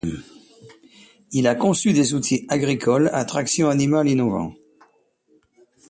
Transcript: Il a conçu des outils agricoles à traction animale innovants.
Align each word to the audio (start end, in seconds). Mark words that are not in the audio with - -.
Il 1.31 1.45
a 1.45 1.53
conçu 1.53 1.93
des 1.93 2.15
outils 2.15 2.47
agricoles 2.49 3.11
à 3.13 3.23
traction 3.23 3.69
animale 3.69 4.09
innovants. 4.09 4.55